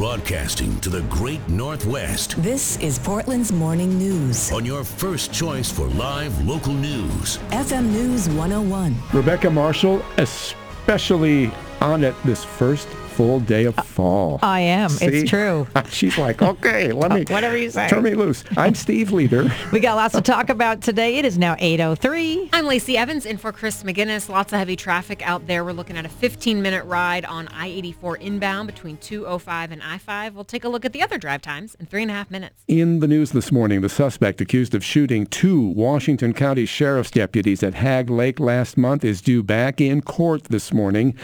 Broadcasting 0.00 0.80
to 0.80 0.88
the 0.88 1.02
great 1.10 1.46
Northwest 1.46 2.42
This 2.42 2.78
is 2.78 2.98
Portland's 2.98 3.52
morning 3.52 3.98
news. 3.98 4.50
on 4.50 4.64
your 4.64 4.82
first 4.82 5.30
choice 5.30 5.70
for 5.70 5.88
live 5.88 6.32
local 6.46 6.72
news. 6.72 7.36
FM 7.50 7.90
News 7.92 8.26
101. 8.30 8.96
Rebecca 9.12 9.50
Marshall, 9.50 10.02
especially 10.16 11.52
on 11.80 12.04
it 12.04 12.14
this 12.24 12.44
first 12.44 12.88
full 12.88 13.40
day 13.40 13.64
of 13.64 13.78
uh, 13.78 13.82
fall. 13.82 14.38
I 14.42 14.60
am. 14.60 14.88
See? 14.88 15.04
It's 15.06 15.30
true. 15.30 15.66
She's 15.90 16.16
like, 16.16 16.40
okay, 16.40 16.92
let 16.92 17.12
me 17.12 17.24
Whatever 17.28 17.56
you 17.56 17.70
say. 17.70 17.88
turn 17.88 18.02
me 18.02 18.14
loose. 18.14 18.44
I'm 18.56 18.74
Steve 18.74 19.12
Leader. 19.12 19.50
We 19.72 19.78
got 19.78 19.94
lots 19.94 20.14
to 20.14 20.20
talk 20.20 20.48
about 20.48 20.80
today. 20.80 21.16
It 21.18 21.24
is 21.24 21.38
now 21.38 21.54
8.03. 21.54 22.48
I'm 22.52 22.66
Lacey 22.66 22.96
Evans 22.96 23.24
in 23.24 23.36
for 23.36 23.52
Chris 23.52 23.82
McGinnis. 23.84 24.28
Lots 24.28 24.52
of 24.52 24.58
heavy 24.58 24.74
traffic 24.74 25.22
out 25.22 25.46
there. 25.46 25.64
We're 25.64 25.72
looking 25.72 25.96
at 25.96 26.04
a 26.04 26.08
15-minute 26.08 26.84
ride 26.86 27.24
on 27.24 27.46
I-84 27.48 28.20
inbound 28.20 28.66
between 28.66 28.96
205 28.96 29.70
and 29.70 29.82
I-5. 29.82 30.34
We'll 30.34 30.44
take 30.44 30.64
a 30.64 30.68
look 30.68 30.84
at 30.84 30.92
the 30.92 31.02
other 31.02 31.18
drive 31.18 31.40
times 31.42 31.76
in 31.76 31.86
three 31.86 32.02
and 32.02 32.10
a 32.10 32.14
half 32.14 32.30
minutes. 32.30 32.64
In 32.66 32.98
the 33.00 33.06
news 33.06 33.30
this 33.30 33.52
morning, 33.52 33.80
the 33.80 33.88
suspect 33.88 34.40
accused 34.40 34.74
of 34.74 34.84
shooting 34.84 35.26
two 35.26 35.60
Washington 35.60 36.32
County 36.32 36.66
Sheriff's 36.66 37.10
deputies 37.12 37.62
at 37.62 37.74
Hagg 37.74 38.10
Lake 38.10 38.40
last 38.40 38.76
month 38.76 39.04
is 39.04 39.20
due 39.20 39.42
back 39.42 39.80
in 39.80 40.00
court 40.02 40.44
this 40.44 40.72
morning. 40.72 41.16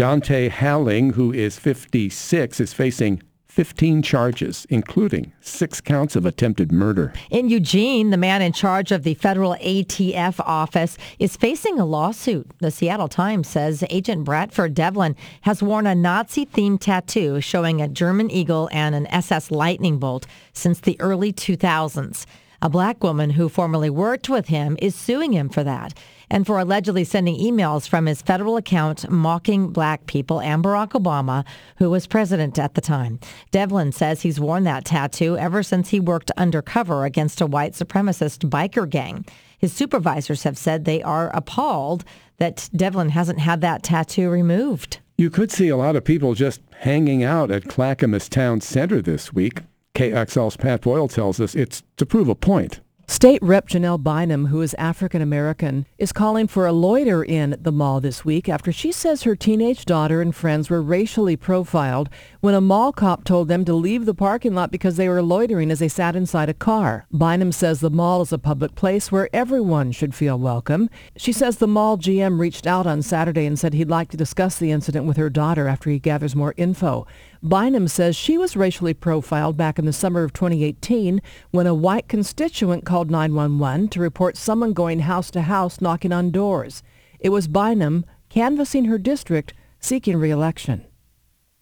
Dante 0.00 0.48
Halling, 0.48 1.12
who 1.12 1.30
is 1.30 1.58
56, 1.58 2.58
is 2.58 2.72
facing 2.72 3.22
15 3.48 4.00
charges, 4.00 4.66
including 4.70 5.34
six 5.42 5.82
counts 5.82 6.16
of 6.16 6.24
attempted 6.24 6.72
murder. 6.72 7.12
In 7.28 7.50
Eugene, 7.50 8.08
the 8.08 8.16
man 8.16 8.40
in 8.40 8.54
charge 8.54 8.92
of 8.92 9.02
the 9.02 9.12
federal 9.12 9.56
ATF 9.56 10.40
office 10.40 10.96
is 11.18 11.36
facing 11.36 11.78
a 11.78 11.84
lawsuit. 11.84 12.50
The 12.60 12.70
Seattle 12.70 13.08
Times 13.08 13.46
says 13.46 13.84
Agent 13.90 14.24
Bradford 14.24 14.72
Devlin 14.72 15.16
has 15.42 15.62
worn 15.62 15.86
a 15.86 15.94
Nazi-themed 15.94 16.80
tattoo 16.80 17.42
showing 17.42 17.82
a 17.82 17.86
German 17.86 18.30
eagle 18.30 18.70
and 18.72 18.94
an 18.94 19.06
SS 19.08 19.50
lightning 19.50 19.98
bolt 19.98 20.26
since 20.54 20.80
the 20.80 20.98
early 20.98 21.30
2000s. 21.30 22.24
A 22.62 22.70
black 22.70 23.02
woman 23.02 23.30
who 23.30 23.50
formerly 23.50 23.90
worked 23.90 24.30
with 24.30 24.48
him 24.48 24.78
is 24.80 24.94
suing 24.94 25.32
him 25.32 25.50
for 25.50 25.64
that 25.64 25.92
and 26.30 26.46
for 26.46 26.58
allegedly 26.58 27.04
sending 27.04 27.38
emails 27.38 27.88
from 27.88 28.06
his 28.06 28.22
federal 28.22 28.56
account 28.56 29.10
mocking 29.10 29.68
black 29.68 30.06
people 30.06 30.40
and 30.40 30.62
Barack 30.62 30.90
Obama, 30.90 31.44
who 31.76 31.90
was 31.90 32.06
president 32.06 32.58
at 32.58 32.74
the 32.74 32.80
time. 32.80 33.18
Devlin 33.50 33.92
says 33.92 34.22
he's 34.22 34.40
worn 34.40 34.64
that 34.64 34.84
tattoo 34.84 35.36
ever 35.36 35.62
since 35.62 35.88
he 35.88 36.00
worked 36.00 36.30
undercover 36.36 37.04
against 37.04 37.40
a 37.40 37.46
white 37.46 37.72
supremacist 37.72 38.48
biker 38.48 38.88
gang. 38.88 39.24
His 39.58 39.72
supervisors 39.72 40.44
have 40.44 40.56
said 40.56 40.84
they 40.84 41.02
are 41.02 41.30
appalled 41.34 42.04
that 42.38 42.70
Devlin 42.74 43.10
hasn't 43.10 43.40
had 43.40 43.60
that 43.60 43.82
tattoo 43.82 44.30
removed. 44.30 45.00
You 45.18 45.28
could 45.28 45.52
see 45.52 45.68
a 45.68 45.76
lot 45.76 45.96
of 45.96 46.04
people 46.04 46.32
just 46.32 46.62
hanging 46.78 47.22
out 47.22 47.50
at 47.50 47.68
Clackamas 47.68 48.28
Town 48.30 48.62
Center 48.62 49.02
this 49.02 49.34
week. 49.34 49.60
KXL's 49.94 50.56
Pat 50.56 50.80
Boyle 50.80 51.08
tells 51.08 51.40
us 51.40 51.54
it's 51.54 51.82
to 51.98 52.06
prove 52.06 52.28
a 52.28 52.34
point. 52.34 52.80
State 53.10 53.42
Rep 53.42 53.68
Janelle 53.68 54.00
Bynum, 54.00 54.46
who 54.46 54.62
is 54.62 54.72
African 54.74 55.20
American, 55.20 55.84
is 55.98 56.12
calling 56.12 56.46
for 56.46 56.64
a 56.64 56.72
loiter 56.72 57.24
in 57.24 57.56
the 57.60 57.72
mall 57.72 58.00
this 58.00 58.24
week 58.24 58.48
after 58.48 58.70
she 58.70 58.92
says 58.92 59.24
her 59.24 59.34
teenage 59.34 59.84
daughter 59.84 60.22
and 60.22 60.32
friends 60.32 60.70
were 60.70 60.80
racially 60.80 61.36
profiled 61.36 62.08
when 62.40 62.54
a 62.54 62.60
mall 62.60 62.92
cop 62.92 63.24
told 63.24 63.48
them 63.48 63.64
to 63.64 63.74
leave 63.74 64.06
the 64.06 64.14
parking 64.14 64.54
lot 64.54 64.70
because 64.70 64.96
they 64.96 65.08
were 65.08 65.24
loitering 65.24 65.72
as 65.72 65.80
they 65.80 65.88
sat 65.88 66.14
inside 66.14 66.48
a 66.48 66.54
car. 66.54 67.04
Bynum 67.10 67.50
says 67.50 67.80
the 67.80 67.90
mall 67.90 68.22
is 68.22 68.32
a 68.32 68.38
public 68.38 68.76
place 68.76 69.10
where 69.10 69.28
everyone 69.32 69.90
should 69.90 70.14
feel 70.14 70.38
welcome. 70.38 70.88
She 71.16 71.32
says 71.32 71.56
the 71.56 71.66
mall 71.66 71.98
GM 71.98 72.38
reached 72.38 72.64
out 72.64 72.86
on 72.86 73.02
Saturday 73.02 73.44
and 73.44 73.58
said 73.58 73.74
he'd 73.74 73.90
like 73.90 74.10
to 74.10 74.16
discuss 74.16 74.56
the 74.56 74.70
incident 74.70 75.06
with 75.06 75.16
her 75.16 75.28
daughter 75.28 75.66
after 75.66 75.90
he 75.90 75.98
gathers 75.98 76.36
more 76.36 76.54
info. 76.56 77.08
Bynum 77.42 77.88
says 77.88 78.16
she 78.16 78.36
was 78.36 78.54
racially 78.54 78.92
profiled 78.92 79.56
back 79.56 79.78
in 79.78 79.86
the 79.86 79.94
summer 79.94 80.22
of 80.22 80.32
2018 80.34 81.22
when 81.50 81.66
a 81.66 81.74
white 81.74 82.06
constituent 82.06 82.84
called 82.84 83.10
911 83.10 83.88
to 83.88 84.00
report 84.00 84.36
someone 84.36 84.74
going 84.74 85.00
house 85.00 85.30
to 85.30 85.42
house 85.42 85.80
knocking 85.80 86.12
on 86.12 86.30
doors. 86.30 86.82
It 87.18 87.30
was 87.30 87.48
Bynum 87.48 88.04
canvassing 88.28 88.84
her 88.86 88.98
district 88.98 89.54
seeking 89.78 90.18
re-election. 90.18 90.84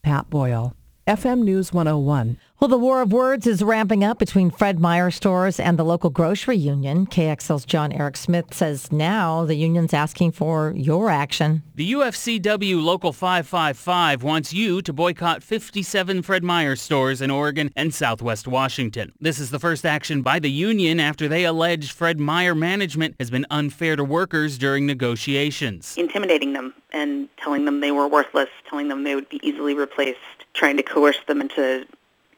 Pat 0.03 0.29
Boyle, 0.29 0.75
FM 1.07 1.43
News 1.45 1.73
101. 1.73 2.39
Well, 2.61 2.67
the 2.69 2.77
war 2.77 3.03
of 3.03 3.13
words 3.13 3.47
is 3.47 3.63
ramping 3.63 4.03
up 4.03 4.19
between 4.19 4.51
Fred 4.51 4.81
Meyer 4.81 5.13
stores 5.13 5.61
and 5.61 5.79
the 5.79 5.85
local 5.85 6.11
grocery 6.11 6.57
union. 6.57 7.07
KXL's 7.07 7.65
John 7.65 7.93
Eric 7.93 8.17
Smith 8.17 8.53
says 8.53 8.91
now 8.91 9.45
the 9.45 9.55
union's 9.55 9.95
asking 9.95 10.33
for 10.33 10.73
your 10.75 11.09
action. 11.09 11.63
The 11.77 11.93
UFCW 11.93 12.83
Local 12.83 13.13
555 13.13 14.25
wants 14.25 14.53
you 14.53 14.83
to 14.83 14.93
boycott 14.93 15.45
57 15.45 16.23
Fred 16.23 16.43
Meyer 16.43 16.75
stores 16.75 17.21
in 17.21 17.31
Oregon 17.31 17.71
and 17.77 17.95
Southwest 17.95 18.49
Washington. 18.49 19.13
This 19.21 19.39
is 19.39 19.53
the 19.53 19.61
first 19.61 19.87
action 19.87 20.23
by 20.23 20.41
the 20.41 20.51
union 20.51 20.99
after 20.99 21.29
they 21.29 21.45
allege 21.45 21.93
Fred 21.93 22.19
Meyer 22.19 22.57
management 22.57 23.15
has 23.21 23.31
been 23.31 23.47
unfair 23.53 23.95
to 23.95 24.03
workers 24.03 24.59
during 24.59 24.85
negotiations. 24.85 25.95
intimidating 25.97 26.55
them 26.55 26.75
and 26.93 27.29
telling 27.37 27.67
them 27.67 27.79
they 27.79 27.93
were 27.93 28.09
worthless, 28.09 28.49
telling 28.69 28.89
them 28.89 29.05
they 29.05 29.15
would 29.15 29.29
be 29.29 29.39
easily 29.47 29.75
replaced, 29.75 30.19
trying 30.55 30.77
to 30.77 30.83
coerce 30.83 31.21
them 31.29 31.41
into 31.41 31.87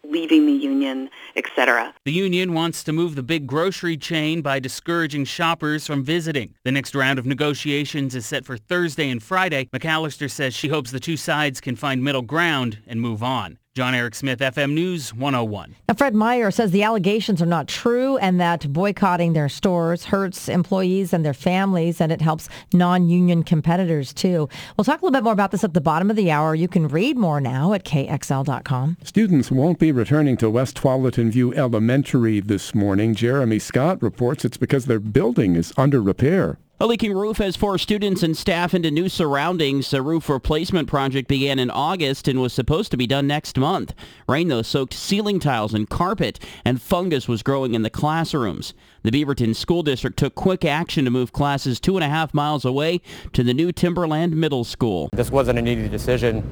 leaving 0.04 0.46
the 0.46 0.52
union, 0.52 1.08
etc. 1.36 1.94
The 2.04 2.12
union 2.12 2.52
wants 2.52 2.82
to 2.84 2.92
move 2.92 3.14
the 3.14 3.22
big 3.22 3.46
grocery 3.46 3.96
chain 3.96 4.42
by 4.42 4.58
discouraging 4.58 5.24
shoppers 5.24 5.86
from 5.86 6.04
visiting. 6.04 6.54
The 6.64 6.72
next 6.72 6.94
round 6.94 7.18
of 7.18 7.26
negotiations 7.26 8.14
is 8.14 8.26
set 8.26 8.44
for 8.44 8.56
Thursday 8.56 9.08
and 9.08 9.22
Friday. 9.22 9.68
McAllister 9.72 10.30
says 10.30 10.54
she 10.54 10.68
hopes 10.68 10.90
the 10.90 11.00
two 11.00 11.16
sides 11.16 11.60
can 11.60 11.76
find 11.76 12.02
middle 12.02 12.22
ground 12.22 12.78
and 12.86 13.00
move 13.00 13.22
on. 13.22 13.58
John 13.76 13.94
Eric 13.94 14.16
Smith, 14.16 14.40
FM 14.40 14.72
News 14.72 15.14
101. 15.14 15.76
Now, 15.86 15.94
Fred 15.94 16.12
Meyer 16.12 16.50
says 16.50 16.72
the 16.72 16.82
allegations 16.82 17.40
are 17.40 17.46
not 17.46 17.68
true 17.68 18.16
and 18.16 18.40
that 18.40 18.72
boycotting 18.72 19.32
their 19.32 19.48
stores 19.48 20.06
hurts 20.06 20.48
employees 20.48 21.12
and 21.12 21.24
their 21.24 21.32
families 21.32 22.00
and 22.00 22.10
it 22.10 22.20
helps 22.20 22.48
non-union 22.72 23.44
competitors 23.44 24.12
too. 24.12 24.48
We'll 24.76 24.84
talk 24.84 25.02
a 25.02 25.04
little 25.04 25.16
bit 25.16 25.22
more 25.22 25.32
about 25.32 25.52
this 25.52 25.62
at 25.62 25.72
the 25.72 25.80
bottom 25.80 26.10
of 26.10 26.16
the 26.16 26.32
hour. 26.32 26.52
You 26.52 26.66
can 26.66 26.88
read 26.88 27.16
more 27.16 27.40
now 27.40 27.72
at 27.72 27.84
kxl.com. 27.84 28.96
Students 29.04 29.52
won't 29.52 29.78
be 29.78 29.92
returning 29.92 30.36
to 30.38 30.50
West 30.50 30.76
Tualatin 30.76 31.30
View 31.30 31.54
Elementary 31.54 32.40
this 32.40 32.74
morning. 32.74 33.14
Jeremy 33.14 33.60
Scott 33.60 34.02
reports 34.02 34.44
it's 34.44 34.56
because 34.56 34.86
their 34.86 34.98
building 34.98 35.54
is 35.54 35.72
under 35.76 36.02
repair. 36.02 36.58
A 36.82 36.86
leaking 36.86 37.12
roof 37.12 37.36
has 37.36 37.56
forced 37.56 37.82
students 37.82 38.22
and 38.22 38.34
staff 38.34 38.72
into 38.72 38.90
new 38.90 39.10
surroundings. 39.10 39.90
The 39.90 40.00
roof 40.00 40.30
replacement 40.30 40.88
project 40.88 41.28
began 41.28 41.58
in 41.58 41.70
August 41.70 42.26
and 42.26 42.40
was 42.40 42.54
supposed 42.54 42.90
to 42.90 42.96
be 42.96 43.06
done 43.06 43.26
next 43.26 43.58
month. 43.58 43.92
Rain, 44.26 44.48
though, 44.48 44.62
soaked 44.62 44.94
ceiling 44.94 45.40
tiles 45.40 45.74
and 45.74 45.90
carpet, 45.90 46.38
and 46.64 46.80
fungus 46.80 47.28
was 47.28 47.42
growing 47.42 47.74
in 47.74 47.82
the 47.82 47.90
classrooms. 47.90 48.72
The 49.02 49.10
Beaverton 49.10 49.54
School 49.54 49.82
District 49.82 50.16
took 50.16 50.34
quick 50.34 50.64
action 50.64 51.04
to 51.04 51.10
move 51.10 51.34
classes 51.34 51.80
two 51.80 51.98
and 51.98 52.04
a 52.04 52.08
half 52.08 52.32
miles 52.32 52.64
away 52.64 53.02
to 53.34 53.42
the 53.42 53.52
new 53.52 53.72
Timberland 53.72 54.34
Middle 54.34 54.64
School. 54.64 55.10
This 55.12 55.30
wasn't 55.30 55.58
an 55.58 55.68
easy 55.68 55.86
decision. 55.86 56.42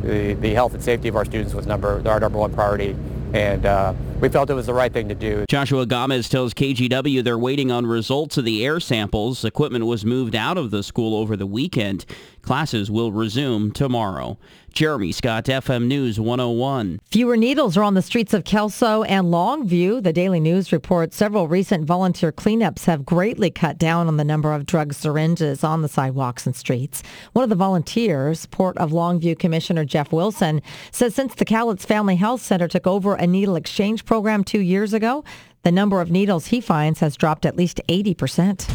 The, 0.00 0.32
the 0.32 0.54
health 0.54 0.72
and 0.72 0.82
safety 0.82 1.08
of 1.08 1.16
our 1.16 1.26
students 1.26 1.52
was 1.52 1.66
number 1.66 2.00
our 2.08 2.20
number 2.20 2.38
one 2.38 2.54
priority, 2.54 2.96
and 3.34 3.66
uh, 3.66 3.92
we 4.20 4.28
felt 4.28 4.50
it 4.50 4.54
was 4.54 4.66
the 4.66 4.74
right 4.74 4.92
thing 4.92 5.08
to 5.08 5.14
do. 5.14 5.44
Joshua 5.48 5.86
Gomez 5.86 6.28
tells 6.28 6.54
KGW 6.54 7.22
they're 7.22 7.38
waiting 7.38 7.70
on 7.70 7.86
results 7.86 8.36
of 8.36 8.44
the 8.44 8.64
air 8.64 8.80
samples. 8.80 9.44
Equipment 9.44 9.86
was 9.86 10.04
moved 10.04 10.34
out 10.34 10.56
of 10.56 10.70
the 10.70 10.82
school 10.82 11.16
over 11.16 11.36
the 11.36 11.46
weekend. 11.46 12.04
Classes 12.42 12.90
will 12.90 13.12
resume 13.12 13.72
tomorrow. 13.72 14.38
Jeremy 14.74 15.12
Scott, 15.12 15.44
FM 15.44 15.86
News 15.86 16.18
101. 16.18 16.98
Fewer 17.08 17.36
needles 17.36 17.76
are 17.76 17.84
on 17.84 17.94
the 17.94 18.02
streets 18.02 18.34
of 18.34 18.42
Kelso 18.42 19.04
and 19.04 19.26
Longview. 19.28 20.02
The 20.02 20.12
Daily 20.12 20.40
News 20.40 20.72
reports 20.72 21.16
several 21.16 21.46
recent 21.46 21.84
volunteer 21.84 22.32
cleanups 22.32 22.86
have 22.86 23.06
greatly 23.06 23.52
cut 23.52 23.78
down 23.78 24.08
on 24.08 24.16
the 24.16 24.24
number 24.24 24.52
of 24.52 24.66
drug 24.66 24.92
syringes 24.92 25.62
on 25.62 25.82
the 25.82 25.88
sidewalks 25.88 26.44
and 26.44 26.56
streets. 26.56 27.04
One 27.34 27.44
of 27.44 27.50
the 27.50 27.56
volunteers, 27.56 28.46
Port 28.46 28.76
of 28.78 28.90
Longview 28.90 29.38
Commissioner 29.38 29.84
Jeff 29.84 30.12
Wilson, 30.12 30.60
says 30.90 31.14
since 31.14 31.36
the 31.36 31.44
Cowlitz 31.44 31.86
Family 31.86 32.16
Health 32.16 32.42
Center 32.42 32.66
took 32.66 32.86
over 32.86 33.14
a 33.14 33.28
needle 33.28 33.54
exchange 33.54 34.03
program 34.04 34.44
two 34.44 34.60
years 34.60 34.92
ago, 34.92 35.24
the 35.62 35.72
number 35.72 36.00
of 36.00 36.10
needles 36.10 36.46
he 36.46 36.60
finds 36.60 37.00
has 37.00 37.16
dropped 37.16 37.46
at 37.46 37.56
least 37.56 37.80
80%. 37.88 38.68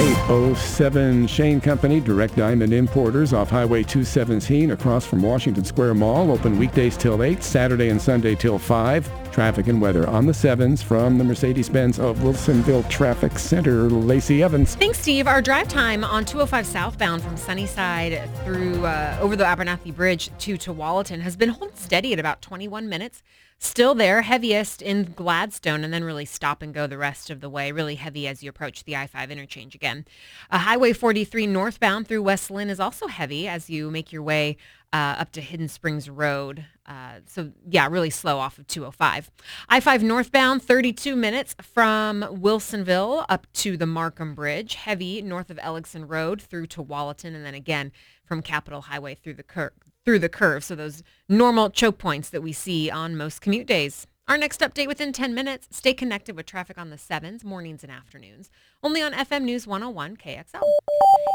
807 0.00 1.26
Shane 1.26 1.60
Company, 1.60 1.98
Direct 1.98 2.36
Diamond 2.36 2.72
Importers 2.72 3.32
off 3.32 3.50
Highway 3.50 3.82
217 3.82 4.70
across 4.70 5.04
from 5.04 5.22
Washington 5.22 5.64
Square 5.64 5.94
Mall. 5.94 6.30
Open 6.30 6.56
weekdays 6.56 6.96
till 6.96 7.20
8, 7.20 7.42
Saturday 7.42 7.88
and 7.88 8.00
Sunday 8.00 8.36
till 8.36 8.60
5. 8.60 9.32
Traffic 9.32 9.66
and 9.66 9.80
weather 9.80 10.08
on 10.08 10.26
the 10.26 10.32
7s 10.32 10.84
from 10.84 11.18
the 11.18 11.24
Mercedes-Benz 11.24 11.98
of 11.98 12.18
Wilsonville 12.18 12.88
Traffic 12.88 13.40
Center. 13.40 13.90
Lacey 13.90 14.40
Evans. 14.40 14.76
Thanks, 14.76 15.00
Steve. 15.00 15.26
Our 15.26 15.42
drive 15.42 15.66
time 15.66 16.04
on 16.04 16.24
205 16.24 16.64
southbound 16.64 17.22
from 17.22 17.36
Sunnyside 17.36 18.30
through 18.44 18.86
uh, 18.86 19.18
over 19.20 19.34
the 19.34 19.44
Abernathy 19.44 19.92
Bridge 19.92 20.30
to 20.38 20.56
Tualatin 20.56 21.22
has 21.22 21.34
been 21.34 21.48
holding 21.48 21.76
steady 21.76 22.12
at 22.12 22.20
about 22.20 22.40
21 22.40 22.88
minutes. 22.88 23.24
Still 23.60 23.96
there, 23.96 24.22
heaviest 24.22 24.80
in 24.80 25.12
Gladstone, 25.16 25.82
and 25.82 25.92
then 25.92 26.04
really 26.04 26.24
stop 26.24 26.62
and 26.62 26.72
go 26.72 26.86
the 26.86 26.96
rest 26.96 27.28
of 27.28 27.40
the 27.40 27.48
way. 27.48 27.72
Really 27.72 27.96
heavy 27.96 28.28
as 28.28 28.40
you 28.40 28.48
approach 28.48 28.84
the 28.84 28.96
I-5 28.96 29.30
interchange 29.30 29.74
again. 29.74 30.04
Uh, 30.48 30.58
Highway 30.58 30.92
43 30.92 31.48
northbound 31.48 32.06
through 32.06 32.22
West 32.22 32.52
Linn 32.52 32.70
is 32.70 32.78
also 32.78 33.08
heavy 33.08 33.48
as 33.48 33.68
you 33.68 33.90
make 33.90 34.12
your 34.12 34.22
way 34.22 34.56
uh, 34.92 35.16
up 35.18 35.32
to 35.32 35.40
Hidden 35.40 35.68
Springs 35.68 36.08
Road. 36.08 36.66
Uh, 36.86 37.14
so 37.26 37.50
yeah, 37.68 37.88
really 37.88 38.10
slow 38.10 38.38
off 38.38 38.58
of 38.58 38.68
205. 38.68 39.30
I-5 39.68 40.02
northbound, 40.02 40.62
32 40.62 41.16
minutes 41.16 41.56
from 41.60 42.22
Wilsonville 42.22 43.26
up 43.28 43.46
to 43.54 43.76
the 43.76 43.86
Marquam 43.86 44.36
Bridge. 44.36 44.74
Heavy 44.74 45.20
north 45.20 45.50
of 45.50 45.58
Elligsen 45.58 46.08
Road 46.08 46.40
through 46.40 46.68
to 46.68 46.82
Wallaton, 46.82 47.34
and 47.34 47.44
then 47.44 47.54
again 47.54 47.90
from 48.24 48.40
Capitol 48.40 48.82
Highway 48.82 49.16
through 49.16 49.34
the 49.34 49.42
cur- 49.42 49.72
through 50.08 50.18
the 50.18 50.28
curve. 50.30 50.64
So 50.64 50.74
those 50.74 51.02
normal 51.28 51.68
choke 51.68 51.98
points 51.98 52.30
that 52.30 52.42
we 52.42 52.50
see 52.54 52.90
on 52.90 53.14
most 53.14 53.42
commute 53.42 53.66
days. 53.66 54.06
Our 54.28 54.36
next 54.36 54.60
update 54.60 54.88
within 54.88 55.14
10 55.14 55.34
minutes. 55.34 55.68
Stay 55.70 55.94
connected 55.94 56.36
with 56.36 56.44
traffic 56.44 56.76
on 56.76 56.90
the 56.90 56.96
7s, 56.96 57.44
mornings 57.44 57.82
and 57.82 57.90
afternoons. 57.90 58.50
Only 58.82 59.00
on 59.00 59.14
FM 59.14 59.44
News 59.44 59.66
101 59.66 60.18
KXL. 60.18 60.60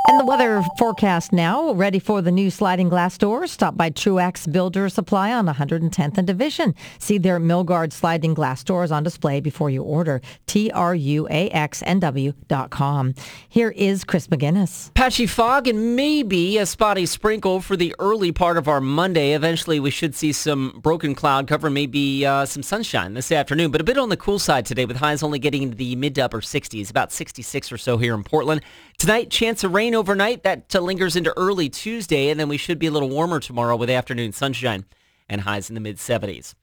And 0.09 0.19
the 0.19 0.25
weather 0.25 0.61
forecast 0.77 1.33
now, 1.33 1.71
ready 1.71 1.97
for 1.97 2.21
the 2.21 2.31
new 2.31 2.51
sliding 2.51 2.89
glass 2.89 3.17
doors. 3.17 3.51
Stop 3.51 3.75
by 3.75 3.89
Truax 3.89 4.45
Builder 4.45 4.89
Supply 4.89 5.33
on 5.33 5.47
110th 5.47 6.19
and 6.19 6.27
Division. 6.27 6.75
See 6.99 7.17
their 7.17 7.39
Milgard 7.39 7.91
sliding 7.93 8.35
glass 8.35 8.63
doors 8.63 8.91
on 8.91 9.01
display 9.01 9.39
before 9.39 9.71
you 9.71 9.81
order. 9.81 10.21
T-R-U-A-X-N-W.com. 10.45 11.15
Here 13.49 13.69
is 13.71 14.03
Chris 14.03 14.27
McGinnis. 14.27 14.93
Patchy 14.93 15.25
fog 15.25 15.67
and 15.67 15.95
maybe 15.95 16.59
a 16.59 16.67
spotty 16.67 17.07
sprinkle 17.07 17.59
for 17.59 17.75
the 17.75 17.95
early 17.97 18.31
part 18.31 18.57
of 18.57 18.67
our 18.67 18.81
Monday. 18.81 19.33
Eventually, 19.33 19.79
we 19.79 19.89
should 19.89 20.13
see 20.13 20.31
some 20.31 20.79
broken 20.83 21.15
cloud 21.15 21.47
cover, 21.47 21.71
maybe 21.71 22.23
uh, 22.23 22.45
some 22.45 22.61
sunshine 22.61 22.82
this 22.83 23.31
afternoon, 23.31 23.71
but 23.71 23.79
a 23.79 23.83
bit 23.83 23.97
on 23.97 24.09
the 24.09 24.17
cool 24.17 24.39
side 24.39 24.65
today 24.65 24.83
with 24.85 24.97
highs 24.97 25.23
only 25.23 25.39
getting 25.39 25.63
into 25.63 25.75
the 25.77 25.95
mid 25.95 26.15
to 26.15 26.21
upper 26.21 26.41
60s, 26.41 26.89
about 26.89 27.13
66 27.13 27.71
or 27.71 27.77
so 27.77 27.97
here 27.97 28.13
in 28.13 28.23
Portland. 28.23 28.61
Tonight, 28.97 29.29
chance 29.29 29.63
of 29.63 29.73
rain 29.73 29.95
overnight. 29.95 30.43
That 30.43 30.75
uh, 30.75 30.81
lingers 30.81 31.15
into 31.15 31.33
early 31.37 31.69
Tuesday, 31.69 32.29
and 32.29 32.37
then 32.37 32.49
we 32.49 32.57
should 32.57 32.79
be 32.79 32.87
a 32.87 32.91
little 32.91 33.09
warmer 33.09 33.39
tomorrow 33.39 33.77
with 33.77 33.89
afternoon 33.89 34.33
sunshine 34.33 34.83
and 35.29 35.41
highs 35.41 35.69
in 35.69 35.75
the 35.75 35.81
mid 35.81 35.95
70s. 35.95 36.55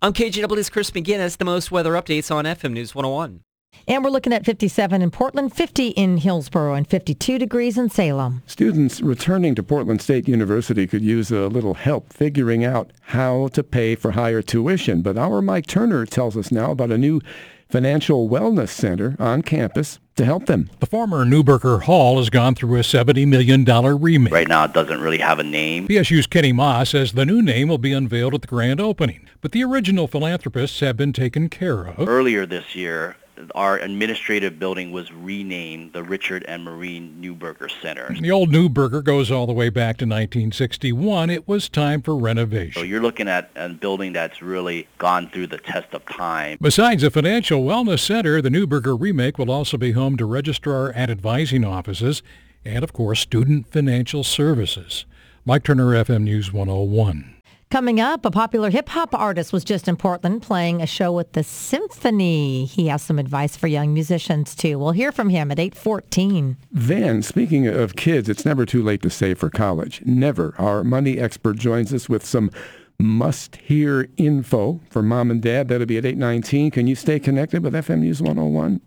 I'm 0.00 0.14
KGW's 0.14 0.70
Chris 0.70 0.90
McGinnis, 0.90 1.36
the 1.36 1.44
most 1.44 1.70
weather 1.70 1.92
updates 1.92 2.34
on 2.34 2.46
FM 2.46 2.72
News 2.72 2.94
101. 2.94 3.44
And 3.88 4.04
we're 4.04 4.10
looking 4.10 4.32
at 4.32 4.44
57 4.44 5.02
in 5.02 5.10
Portland, 5.10 5.54
50 5.54 5.88
in 5.88 6.18
Hillsboro, 6.18 6.74
and 6.74 6.88
52 6.88 7.38
degrees 7.38 7.76
in 7.76 7.90
Salem. 7.90 8.42
Students 8.46 9.00
returning 9.00 9.54
to 9.56 9.62
Portland 9.62 10.00
State 10.00 10.28
University 10.28 10.86
could 10.86 11.02
use 11.02 11.30
a 11.32 11.48
little 11.48 11.74
help 11.74 12.12
figuring 12.12 12.64
out 12.64 12.92
how 13.02 13.48
to 13.48 13.62
pay 13.62 13.94
for 13.94 14.12
higher 14.12 14.40
tuition. 14.40 15.02
But 15.02 15.18
our 15.18 15.42
Mike 15.42 15.66
Turner 15.66 16.06
tells 16.06 16.36
us 16.36 16.52
now 16.52 16.70
about 16.70 16.92
a 16.92 16.98
new 16.98 17.20
financial 17.68 18.28
wellness 18.28 18.68
center 18.68 19.16
on 19.18 19.42
campus 19.42 19.98
to 20.14 20.26
help 20.26 20.44
them. 20.46 20.70
The 20.80 20.86
former 20.86 21.24
Neuberger 21.24 21.82
Hall 21.82 22.18
has 22.18 22.28
gone 22.28 22.54
through 22.54 22.76
a 22.76 22.82
$70 22.82 23.26
million 23.26 23.64
remake. 23.64 24.32
Right 24.32 24.46
now 24.46 24.64
it 24.64 24.74
doesn't 24.74 25.00
really 25.00 25.18
have 25.18 25.38
a 25.38 25.42
name. 25.42 25.88
PSU's 25.88 26.26
Kenny 26.26 26.52
Moss 26.52 26.90
says 26.90 27.12
the 27.12 27.24
new 27.24 27.40
name 27.40 27.68
will 27.68 27.78
be 27.78 27.94
unveiled 27.94 28.34
at 28.34 28.42
the 28.42 28.46
grand 28.46 28.78
opening, 28.78 29.26
but 29.40 29.52
the 29.52 29.64
original 29.64 30.06
philanthropists 30.06 30.80
have 30.80 30.98
been 30.98 31.14
taken 31.14 31.48
care 31.48 31.84
of. 31.86 32.06
Earlier 32.06 32.44
this 32.44 32.74
year, 32.76 33.16
our 33.54 33.78
administrative 33.78 34.58
building 34.58 34.92
was 34.92 35.12
renamed 35.12 35.92
the 35.92 36.02
Richard 36.02 36.44
and 36.48 36.64
Maureen 36.64 37.16
Neuberger 37.20 37.70
Center. 37.80 38.14
The 38.18 38.30
old 38.30 38.50
Neuberger 38.50 39.02
goes 39.02 39.30
all 39.30 39.46
the 39.46 39.52
way 39.52 39.68
back 39.68 39.96
to 39.98 40.04
1961. 40.04 41.30
It 41.30 41.48
was 41.48 41.68
time 41.68 42.02
for 42.02 42.16
renovation. 42.16 42.80
So 42.80 42.86
you're 42.86 43.02
looking 43.02 43.28
at 43.28 43.50
a 43.56 43.68
building 43.68 44.12
that's 44.12 44.42
really 44.42 44.88
gone 44.98 45.28
through 45.30 45.48
the 45.48 45.58
test 45.58 45.92
of 45.92 46.04
time. 46.06 46.58
Besides 46.60 47.02
a 47.02 47.10
financial 47.10 47.64
wellness 47.64 48.00
center, 48.00 48.40
the 48.40 48.48
Neuberger 48.48 48.98
remake 48.98 49.38
will 49.38 49.50
also 49.50 49.76
be 49.76 49.92
home 49.92 50.16
to 50.16 50.24
registrar 50.24 50.90
and 50.94 51.10
advising 51.10 51.64
offices 51.64 52.22
and, 52.64 52.84
of 52.84 52.92
course, 52.92 53.20
student 53.20 53.66
financial 53.68 54.24
services. 54.24 55.04
Mike 55.44 55.64
Turner, 55.64 55.86
FM 56.04 56.22
News 56.22 56.52
101. 56.52 57.41
Coming 57.72 58.00
up, 58.02 58.26
a 58.26 58.30
popular 58.30 58.68
hip-hop 58.68 59.14
artist 59.14 59.50
was 59.50 59.64
just 59.64 59.88
in 59.88 59.96
Portland 59.96 60.42
playing 60.42 60.82
a 60.82 60.86
show 60.86 61.10
with 61.10 61.32
the 61.32 61.42
symphony. 61.42 62.66
He 62.66 62.88
has 62.88 63.00
some 63.00 63.18
advice 63.18 63.56
for 63.56 63.66
young 63.66 63.94
musicians, 63.94 64.54
too. 64.54 64.78
We'll 64.78 64.92
hear 64.92 65.10
from 65.10 65.30
him 65.30 65.50
at 65.50 65.58
814. 65.58 66.58
Then, 66.70 67.22
speaking 67.22 67.66
of 67.66 67.96
kids, 67.96 68.28
it's 68.28 68.44
never 68.44 68.66
too 68.66 68.82
late 68.82 69.00
to 69.00 69.08
save 69.08 69.38
for 69.38 69.48
college. 69.48 70.02
Never. 70.04 70.54
Our 70.58 70.84
money 70.84 71.18
expert 71.18 71.56
joins 71.56 71.94
us 71.94 72.10
with 72.10 72.26
some 72.26 72.50
must-hear 72.98 74.06
info 74.18 74.80
for 74.90 75.02
mom 75.02 75.30
and 75.30 75.40
dad. 75.40 75.68
That'll 75.68 75.86
be 75.86 75.96
at 75.96 76.04
819. 76.04 76.72
Can 76.72 76.86
you 76.86 76.94
stay 76.94 77.18
connected 77.18 77.62
with 77.64 77.72
FM 77.72 78.00
News 78.00 78.20
101? 78.20 78.82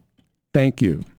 Thank 0.53 0.83
you. 0.83 1.05